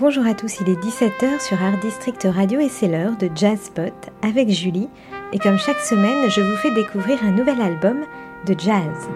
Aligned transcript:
Bonjour 0.00 0.24
à 0.26 0.34
tous, 0.34 0.60
il 0.60 0.68
est 0.68 0.80
17h 0.80 1.40
sur 1.40 1.60
Art 1.60 1.76
District 1.80 2.24
Radio 2.32 2.60
et 2.60 2.68
c'est 2.68 2.86
l'heure 2.86 3.16
de 3.16 3.28
Jazzpot 3.34 3.90
avec 4.22 4.48
Julie. 4.48 4.88
Et 5.32 5.40
comme 5.40 5.58
chaque 5.58 5.80
semaine, 5.80 6.30
je 6.30 6.40
vous 6.40 6.54
fais 6.54 6.70
découvrir 6.70 7.18
un 7.24 7.32
nouvel 7.32 7.60
album 7.60 8.04
de 8.46 8.54
jazz. 8.56 9.08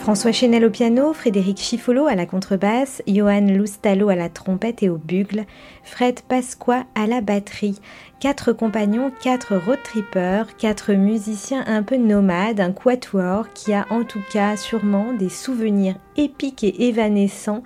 François 0.00 0.32
Chenel 0.32 0.64
au 0.64 0.70
piano, 0.70 1.12
Frédéric 1.12 1.58
Chifolo 1.58 2.06
à 2.06 2.14
la 2.14 2.24
contrebasse, 2.24 3.02
Johan 3.06 3.46
Loustalo 3.46 4.08
à 4.08 4.14
la 4.14 4.30
trompette 4.30 4.82
et 4.82 4.88
au 4.88 4.96
bugle, 4.96 5.44
Fred 5.84 6.20
Pasqua 6.22 6.84
à 6.94 7.06
la 7.06 7.20
batterie. 7.20 7.78
Quatre 8.18 8.54
compagnons, 8.54 9.12
quatre 9.22 9.54
road 9.54 9.78
trippers, 9.84 10.56
quatre 10.56 10.94
musiciens 10.94 11.64
un 11.66 11.82
peu 11.82 11.98
nomades, 11.98 12.60
un 12.60 12.72
quatuor 12.72 13.52
qui 13.52 13.74
a 13.74 13.86
en 13.90 14.02
tout 14.02 14.22
cas 14.32 14.56
sûrement 14.56 15.12
des 15.12 15.28
souvenirs 15.28 15.96
épiques 16.16 16.64
et 16.64 16.88
évanescents 16.88 17.62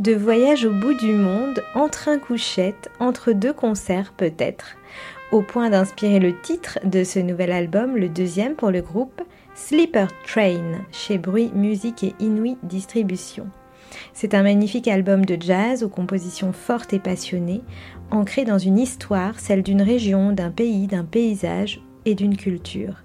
de 0.00 0.12
voyages 0.12 0.64
au 0.64 0.72
bout 0.72 0.94
du 0.94 1.12
monde, 1.12 1.62
entre 1.76 2.08
un 2.08 2.18
couchette, 2.18 2.90
entre 2.98 3.30
deux 3.30 3.52
concerts 3.52 4.12
peut-être, 4.16 4.76
au 5.30 5.40
point 5.40 5.70
d'inspirer 5.70 6.18
le 6.18 6.36
titre 6.40 6.80
de 6.84 7.04
ce 7.04 7.20
nouvel 7.20 7.52
album, 7.52 7.96
le 7.96 8.08
deuxième 8.08 8.56
pour 8.56 8.72
le 8.72 8.82
groupe, 8.82 9.22
Sleeper 9.56 10.08
Train 10.22 10.84
chez 10.92 11.16
Bruit 11.16 11.50
Musique 11.54 12.04
et 12.04 12.14
Inuit 12.20 12.58
Distribution. 12.62 13.46
C'est 14.12 14.34
un 14.34 14.42
magnifique 14.42 14.86
album 14.86 15.24
de 15.24 15.40
jazz 15.40 15.82
aux 15.82 15.88
compositions 15.88 16.52
fortes 16.52 16.92
et 16.92 16.98
passionnées, 16.98 17.62
ancré 18.10 18.44
dans 18.44 18.58
une 18.58 18.78
histoire, 18.78 19.40
celle 19.40 19.62
d'une 19.62 19.80
région, 19.80 20.32
d'un 20.32 20.50
pays, 20.50 20.86
d'un 20.86 21.04
paysage 21.04 21.80
et 22.04 22.14
d'une 22.14 22.36
culture. 22.36 23.02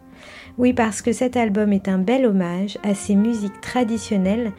Oui, 0.58 0.74
parce 0.74 1.02
que 1.02 1.14
cet 1.14 1.38
album 1.38 1.72
est 1.72 1.88
un 1.88 2.00
bel 2.00 2.26
hommage 2.26 2.78
à 2.84 2.96
ces 2.96 3.16
musiques 3.16 3.62
traditionnelles 3.62 4.52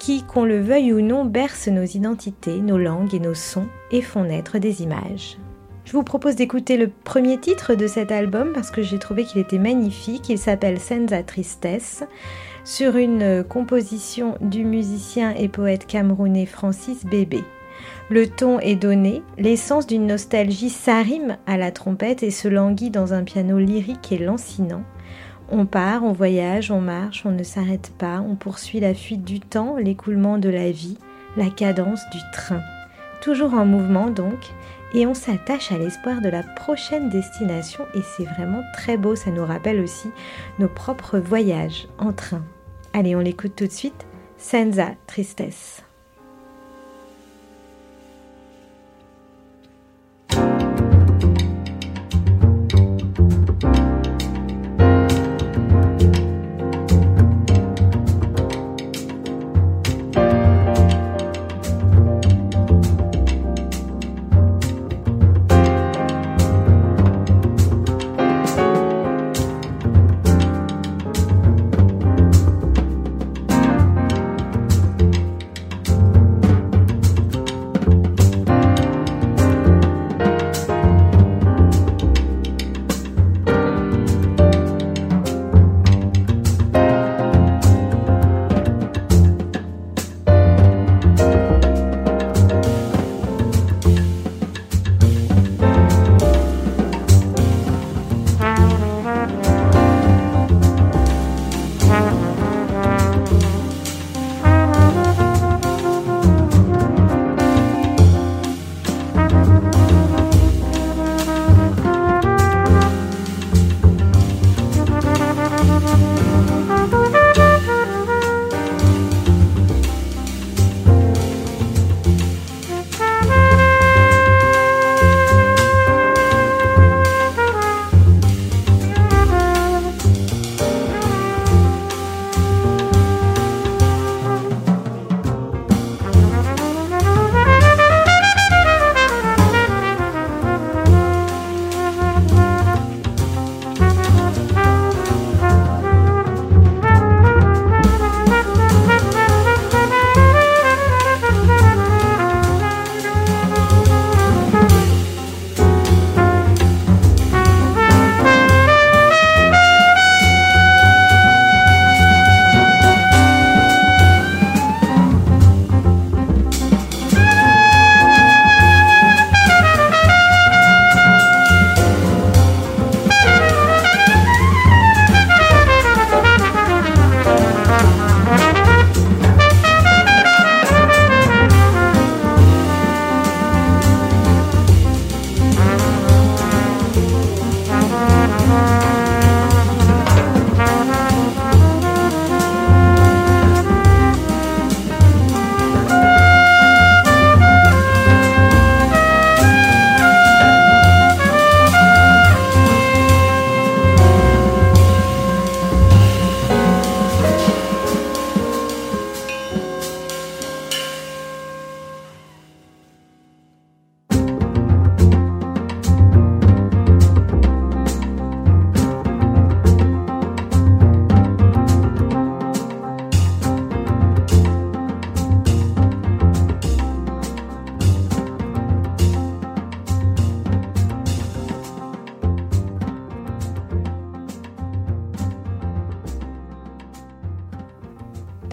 qui, 0.00 0.22
qu'on 0.22 0.46
le 0.46 0.60
veuille 0.60 0.94
ou 0.94 1.02
non, 1.02 1.26
bercent 1.26 1.68
nos 1.68 1.84
identités, 1.84 2.58
nos 2.58 2.78
langues 2.78 3.14
et 3.14 3.20
nos 3.20 3.34
sons 3.34 3.68
et 3.92 4.00
font 4.00 4.24
naître 4.24 4.58
des 4.58 4.82
images. 4.82 5.36
Je 5.84 5.92
vous 5.92 6.02
propose 6.02 6.34
d'écouter 6.34 6.78
le 6.78 6.88
premier 6.88 7.38
titre 7.38 7.74
de 7.74 7.86
cet 7.86 8.10
album 8.10 8.52
parce 8.54 8.70
que 8.70 8.82
j'ai 8.82 8.98
trouvé 8.98 9.24
qu'il 9.24 9.40
était 9.40 9.58
magnifique. 9.58 10.30
Il 10.30 10.38
s'appelle 10.38 10.80
Senza 10.80 11.22
Tristesse 11.22 12.04
sur 12.64 12.96
une 12.96 13.44
composition 13.44 14.38
du 14.40 14.64
musicien 14.64 15.34
et 15.36 15.48
poète 15.48 15.86
camerounais 15.86 16.46
Francis 16.46 17.04
Bébé. 17.04 17.44
Le 18.08 18.26
ton 18.26 18.60
est 18.60 18.76
donné, 18.76 19.22
l'essence 19.36 19.86
d'une 19.86 20.06
nostalgie 20.06 20.70
s'arrime 20.70 21.36
à 21.46 21.58
la 21.58 21.70
trompette 21.70 22.22
et 22.22 22.30
se 22.30 22.48
languit 22.48 22.90
dans 22.90 23.12
un 23.12 23.22
piano 23.22 23.58
lyrique 23.58 24.10
et 24.10 24.18
lancinant. 24.18 24.84
On 25.50 25.66
part, 25.66 26.02
on 26.02 26.12
voyage, 26.12 26.70
on 26.70 26.80
marche, 26.80 27.26
on 27.26 27.30
ne 27.30 27.42
s'arrête 27.42 27.92
pas, 27.98 28.24
on 28.26 28.36
poursuit 28.36 28.80
la 28.80 28.94
fuite 28.94 29.24
du 29.24 29.40
temps, 29.40 29.76
l'écoulement 29.76 30.38
de 30.38 30.48
la 30.48 30.70
vie, 30.70 30.96
la 31.36 31.50
cadence 31.50 32.00
du 32.10 32.18
train. 32.32 32.62
Toujours 33.20 33.52
en 33.52 33.66
mouvement 33.66 34.10
donc, 34.10 34.52
et 34.94 35.06
on 35.06 35.14
s'attache 35.14 35.72
à 35.72 35.78
l'espoir 35.78 36.20
de 36.20 36.28
la 36.28 36.42
prochaine 36.42 37.08
destination 37.08 37.84
et 37.94 38.00
c'est 38.16 38.24
vraiment 38.24 38.62
très 38.72 38.96
beau, 38.96 39.16
ça 39.16 39.30
nous 39.30 39.44
rappelle 39.44 39.80
aussi 39.80 40.08
nos 40.58 40.68
propres 40.68 41.18
voyages 41.18 41.88
en 41.98 42.12
train. 42.12 42.42
Allez, 42.92 43.16
on 43.16 43.20
l'écoute 43.20 43.56
tout 43.56 43.66
de 43.66 43.72
suite, 43.72 44.06
Senza 44.38 44.92
Tristesse. 45.06 45.82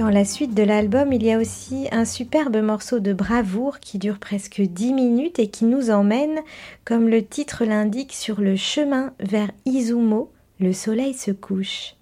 Dans 0.01 0.09
la 0.09 0.25
suite 0.25 0.55
de 0.55 0.63
l'album, 0.63 1.13
il 1.13 1.21
y 1.21 1.31
a 1.31 1.37
aussi 1.37 1.87
un 1.91 2.05
superbe 2.05 2.57
morceau 2.57 2.99
de 2.99 3.13
bravoure 3.13 3.79
qui 3.79 3.99
dure 3.99 4.17
presque 4.17 4.59
10 4.59 4.93
minutes 4.93 5.37
et 5.37 5.45
qui 5.45 5.63
nous 5.63 5.91
emmène, 5.91 6.39
comme 6.85 7.07
le 7.07 7.23
titre 7.23 7.65
l'indique, 7.65 8.13
sur 8.13 8.41
le 8.41 8.55
chemin 8.55 9.13
vers 9.19 9.51
Izumo, 9.65 10.31
le 10.59 10.73
soleil 10.73 11.13
se 11.13 11.29
couche. 11.29 11.93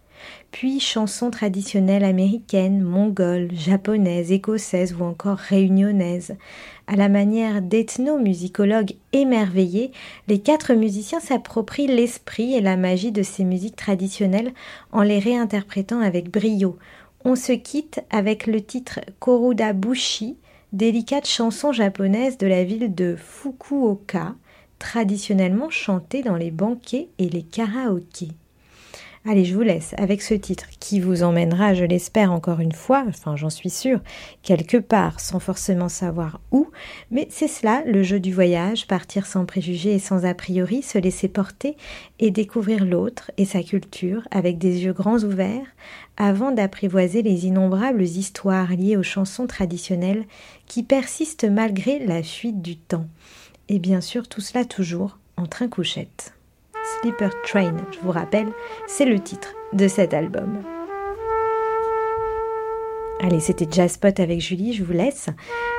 Puis 0.52 0.80
chansons 0.80 1.30
traditionnelles 1.30 2.06
américaines, 2.06 2.82
mongoles, 2.82 3.50
japonaises, 3.52 4.32
écossaises 4.32 4.96
ou 4.98 5.04
encore 5.04 5.38
réunionnaises. 5.38 6.38
À 6.88 6.96
la 6.96 7.10
manière 7.10 7.62
d'ethnomusicologues 7.62 8.96
émerveillés, 9.12 9.92
les 10.30 10.40
quatre 10.40 10.74
musiciens 10.74 11.20
s'approprient 11.20 11.88
l'esprit 11.88 12.54
et 12.54 12.62
la 12.62 12.78
magie 12.78 13.12
de 13.12 13.24
ces 13.24 13.44
musiques 13.44 13.76
traditionnelles 13.76 14.54
en 14.94 15.02
les 15.02 15.20
réinterprétant 15.20 16.00
avec 16.00 16.32
brio. 16.32 16.78
On 17.32 17.36
se 17.36 17.52
quitte 17.52 18.02
avec 18.10 18.48
le 18.48 18.60
titre 18.60 19.02
Koruda 19.20 19.72
Bushi, 19.74 20.36
délicate 20.74 21.28
chanson 21.28 21.72
japonaise 21.72 22.40
de 22.40 22.48
la 22.48 22.64
ville 22.64 22.96
de 22.96 23.16
Fukuoka, 23.16 24.34
traditionnellement 24.80 25.70
chantée 25.70 26.24
dans 26.24 26.38
les 26.38 26.50
banquets 26.50 27.10
et 27.20 27.30
les 27.30 27.44
karaokés. 27.44 28.32
Allez, 29.32 29.46
je 29.46 29.54
vous 29.54 29.62
laisse 29.62 29.94
avec 30.00 30.24
ce 30.24 30.34
titre 30.34 30.66
qui 30.80 31.00
vous 31.00 31.22
emmènera, 31.22 31.76
je 31.76 31.86
l'espère 31.86 32.32
encore 32.32 32.62
une 32.62 32.72
fois, 32.72 33.06
enfin 33.08 33.36
j'en 33.36 33.52
suis 33.52 33.70
sûre, 33.70 34.00
quelque 34.42 34.78
part 34.78 35.20
sans 35.20 35.38
forcément 35.38 35.88
savoir 35.88 36.42
où, 36.52 36.72
mais 37.12 37.28
c'est 37.30 37.48
cela 37.48 37.84
le 37.86 38.02
jeu 38.02 38.20
du 38.20 38.34
voyage, 38.34 38.88
partir 38.88 39.28
sans 39.28 39.46
préjugés 39.46 39.94
et 39.94 40.00
sans 40.00 40.26
a 40.26 40.34
priori, 40.34 40.82
se 40.82 40.98
laisser 40.98 41.28
porter 41.28 41.78
et 42.18 42.32
découvrir 42.32 42.86
l'autre 42.86 43.30
et 43.38 43.46
sa 43.46 43.62
culture 43.62 44.28
avec 44.32 44.58
des 44.58 44.86
yeux 44.86 44.94
grands 44.94 45.20
ouverts 45.20 45.76
avant 46.18 46.52
d'apprivoiser 46.52 47.22
les 47.22 47.46
innombrables 47.46 48.02
histoires 48.02 48.72
liées 48.72 48.98
aux 48.98 49.04
chansons 49.04 49.46
traditionnelles 49.46 50.26
qui 50.66 50.82
persistent 50.82 51.46
malgré 51.48 52.00
la 52.00 52.24
fuite 52.24 52.64
du 52.64 52.78
temps. 52.78 53.06
Et 53.68 53.78
bien 53.78 54.02
sûr 54.02 54.28
tout 54.28 54.42
cela 54.42 54.66
toujours 54.66 55.20
en 55.38 55.46
train 55.46 55.68
couchette. 55.68 56.34
Sleeper 57.02 57.32
Train, 57.44 57.76
je 57.92 58.00
vous 58.00 58.12
rappelle, 58.12 58.50
c'est 58.88 59.06
le 59.06 59.20
titre 59.20 59.54
de 59.74 59.88
cet 59.88 60.14
album. 60.14 60.64
Allez, 63.22 63.42
c'était 63.42 63.68
Jazzpot 63.70 64.08
avec 64.18 64.40
Julie, 64.40 64.74
je 64.74 64.84
vous 64.84 64.94
laisse. 64.94 65.28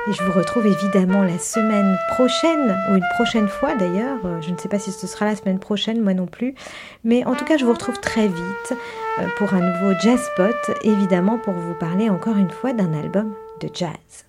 Et 0.07 0.13
je 0.13 0.23
vous 0.23 0.31
retrouve 0.31 0.67
évidemment 0.67 1.23
la 1.23 1.39
semaine 1.39 1.97
prochaine, 2.11 2.75
ou 2.89 2.95
une 2.95 3.05
prochaine 3.15 3.47
fois 3.47 3.75
d'ailleurs. 3.75 4.19
Je 4.41 4.51
ne 4.51 4.57
sais 4.57 4.69
pas 4.69 4.77
si 4.77 4.91
ce 4.91 5.07
sera 5.07 5.25
la 5.25 5.35
semaine 5.35 5.59
prochaine, 5.59 6.01
moi 6.01 6.13
non 6.13 6.27
plus. 6.27 6.53
Mais 7.03 7.25
en 7.25 7.33
tout 7.35 7.45
cas, 7.45 7.57
je 7.57 7.65
vous 7.65 7.73
retrouve 7.73 7.99
très 7.99 8.27
vite 8.27 8.73
euh, 9.19 9.27
pour 9.37 9.53
un 9.55 9.59
nouveau 9.61 9.99
Jazzpot, 9.99 10.73
évidemment 10.83 11.39
pour 11.39 11.53
vous 11.53 11.73
parler 11.73 12.09
encore 12.09 12.37
une 12.37 12.51
fois 12.51 12.73
d'un 12.73 12.93
album 12.93 13.33
de 13.59 13.69
jazz. 13.73 14.25